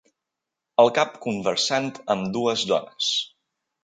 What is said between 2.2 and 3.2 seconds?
dues dones.